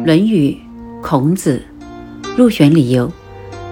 [0.06, 0.56] 《论语》，
[1.02, 1.62] 孔子。
[2.34, 3.06] 入选理由：《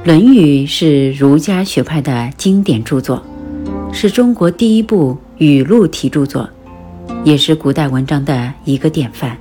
[0.04, 3.22] 论语》是儒家学派的经典著作，
[3.94, 6.46] 是中国第一部语录体著作，
[7.24, 9.38] 也是古代文章的一个典范。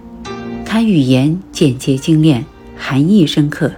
[0.65, 2.45] 它语言简洁精炼，
[2.77, 3.69] 含义深刻，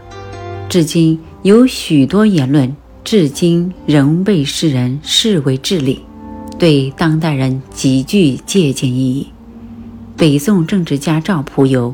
[0.69, 6.03] 至今有许多言论，至今仍被世人视为至理，
[6.59, 9.25] 对当代人极具借鉴意义。
[10.15, 11.91] 北宋政治家赵普有。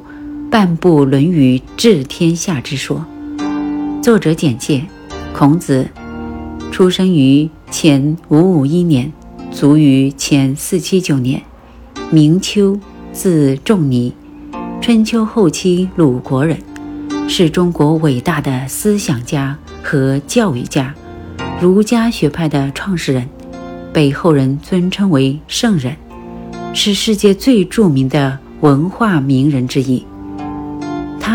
[0.50, 3.06] 半部《论语》治天下之说。
[4.02, 4.86] 作者简介：
[5.34, 5.88] 孔子
[6.72, 9.12] 出生于前五五一年，
[9.52, 11.42] 卒于前四七九年，
[12.12, 12.80] 名丘，
[13.12, 14.14] 字仲尼，
[14.82, 16.58] 春秋后期鲁国人，
[17.28, 20.94] 是中国伟大的思想家和教育家，
[21.60, 23.28] 儒家学派的创始人，
[23.92, 25.96] 被后人尊称为圣人，
[26.74, 30.06] 是世界最著名的文化名人之一。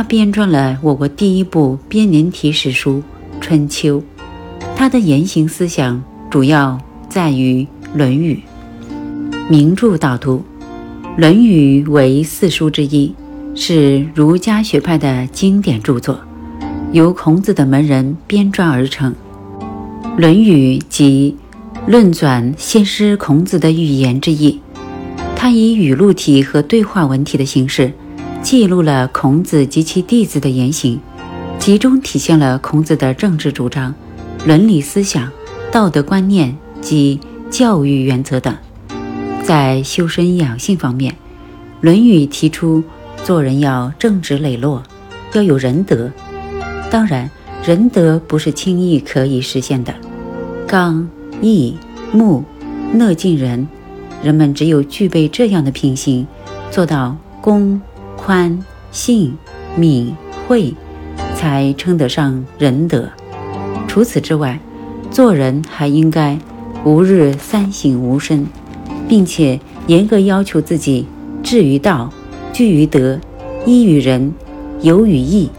[0.01, 3.03] 他编撰了我国第一部编年体史书
[3.39, 3.99] 《春秋》，
[4.75, 7.63] 他的言行思想主要在于
[7.93, 8.43] 《论语》。
[9.51, 10.43] 名著导读，
[11.21, 13.15] 《论语》为四书之一，
[13.55, 16.19] 是儒家学派的经典著作，
[16.93, 19.15] 由孔子的门人编撰而成。
[20.17, 21.37] 《论语》即
[21.87, 24.59] 论纂先师孔子的语言之意，
[25.37, 27.93] 它以语录体和对话文体的形式。
[28.43, 30.99] 记录了孔子及其弟子的言行，
[31.59, 33.95] 集中体现了孔子的政治主张、
[34.47, 35.31] 伦理思想、
[35.71, 38.57] 道德观念及教育原则等。
[39.45, 41.13] 在修身养性方面，
[41.81, 42.83] 《论语》提出
[43.25, 44.83] 做人要正直磊落，
[45.35, 46.11] 要有仁德。
[46.91, 47.31] 当然，
[47.63, 49.95] 仁德不是轻易可以实现的。
[50.67, 51.09] 刚、
[51.43, 51.77] 毅、
[52.11, 52.43] 木、
[52.95, 53.69] 讷近人，
[54.23, 56.27] 人们只有具备这样的品行，
[56.71, 57.81] 做到公。
[58.25, 58.57] 宽、
[58.93, 59.35] 信、
[59.77, 60.15] 敏、
[60.47, 60.75] 惠，
[61.35, 63.09] 才称得上仁德。
[63.89, 64.61] 除此之外，
[65.11, 66.39] 做人还应该
[66.85, 68.47] 吾日三省吾身，
[69.09, 71.07] 并且严格要求自己
[71.43, 72.13] 志于道、
[72.53, 73.19] 居于德、
[73.65, 74.33] 依于仁、
[74.83, 75.51] 游于义。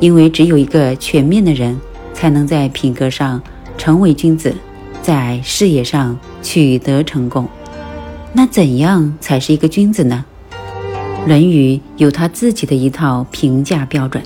[0.00, 1.78] 因为只有一个全面的人，
[2.14, 3.42] 才能在品格上
[3.76, 4.54] 成为君子，
[5.02, 7.46] 在事业上取得成功。
[8.32, 10.24] 那怎样才是一个君子呢？
[11.24, 14.22] 《论语》有他自己的一套评价标准。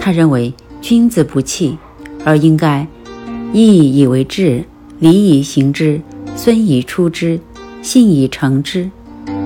[0.00, 1.78] 他认为，君子不器，
[2.24, 2.86] 而应该
[3.52, 4.64] 义以为质，
[4.98, 6.00] 礼以行之，
[6.34, 7.38] 孙以出之，
[7.80, 8.90] 信以成之。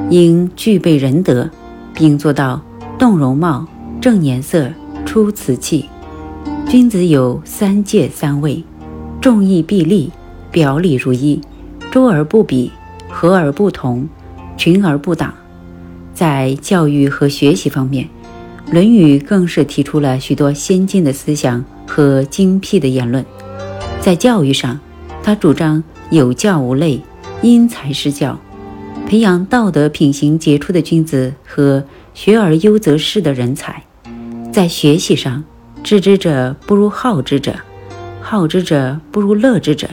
[0.08, 1.48] 应具备仁德，
[1.94, 2.60] 并做到
[2.98, 3.66] 动容貌、
[4.00, 4.72] 正颜色、
[5.04, 5.84] 出辞气。
[6.66, 8.64] 君子有三戒三位：
[9.20, 10.10] 重义必立，
[10.50, 11.40] 表里如一，
[11.92, 12.72] 周而不比，
[13.08, 14.08] 和而不同，
[14.56, 15.32] 群而不党。
[16.20, 18.06] 在教育和学习方面，
[18.75, 23.25] 《论语》更是提出了许多先进的思想和精辟的言论。
[24.03, 24.78] 在教育上，
[25.22, 27.00] 他主张有教无类，
[27.41, 28.38] 因材施教，
[29.06, 31.82] 培养道德品行杰出的君子和
[32.12, 33.82] 学而优则仕的人才。
[34.52, 35.42] 在学习上，
[35.82, 37.54] 知之者不如好之者，
[38.20, 39.88] 好之者不如乐之者。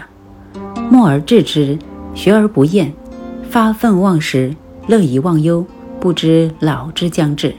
[0.92, 1.80] 默而志之，
[2.14, 2.92] 学而不厌，
[3.50, 4.54] 发愤忘食，
[4.88, 5.66] 乐以忘忧。
[6.00, 7.56] 不知老之将至，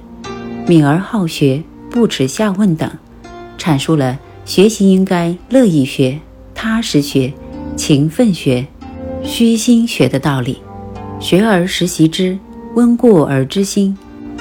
[0.67, 2.91] 敏而好学，不耻下问等，
[3.59, 6.19] 阐述了学习应该乐意学、
[6.55, 7.33] 踏实学、
[7.77, 8.67] 勤奋学、
[9.23, 10.59] 虚心学的道理。
[11.21, 12.39] 学而时习之，
[12.75, 13.97] 温故而知新。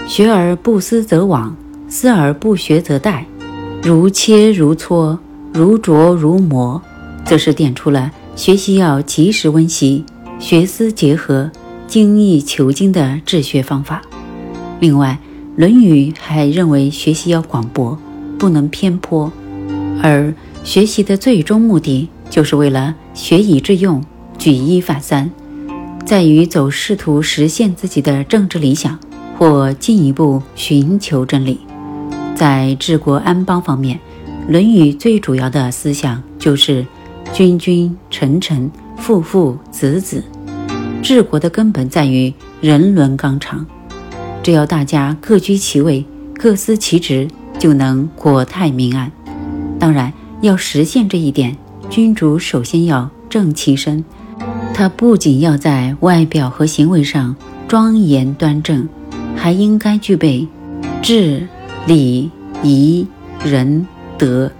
[0.08, 1.52] 学而不思则罔，
[1.90, 3.24] 思而不学则殆。
[3.82, 5.18] 如切如磋，
[5.54, 6.82] 如琢如磨，
[7.26, 10.06] 则是点出了学习要及时温习，
[10.40, 11.52] 学思结合。
[11.88, 14.02] 精益求精的治学方法。
[14.80, 15.18] 另外，
[15.60, 17.98] 《论语》还认为学习要广博，
[18.38, 19.32] 不能偏颇，
[20.04, 20.34] 而
[20.64, 24.04] 学习的最终目的就是为了学以致用、
[24.38, 25.32] 举一反三，
[26.06, 29.00] 在于走仕途实现自己的政治理想，
[29.38, 31.62] 或进一步寻求真理。
[32.36, 34.00] 在治国安邦方面，
[34.52, 36.86] 《论语》最主要的思想就是
[37.34, 40.24] “君君臣臣父父子子”。
[41.02, 43.66] 治国的根本在于人伦纲常，
[44.44, 46.06] 只要大家各居其位、
[46.36, 47.28] 各司其职，
[47.58, 49.12] 就能国泰民安。
[49.80, 50.12] 当然，
[50.42, 51.56] 要实现这一点，
[51.90, 54.04] 君主首先要正其身。
[54.74, 57.36] 他不仅要在外表和行为上
[57.68, 58.88] 庄严端正，
[59.36, 60.48] 还应该具备
[61.02, 61.48] 智、
[61.86, 62.30] 礼、
[62.62, 63.08] 仪、
[63.44, 64.52] 仁、德，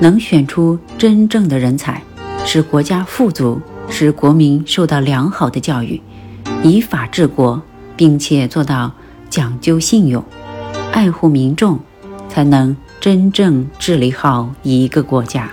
[0.00, 2.00] 能选出真正的人才，
[2.44, 3.60] 使国家富足。
[3.90, 6.00] 使国民受到良好的教育，
[6.62, 7.60] 以法治国，
[7.96, 8.92] 并且做到
[9.28, 10.22] 讲究信用、
[10.92, 11.78] 爱护民众、
[12.28, 15.50] 才能真正治理好一个国家。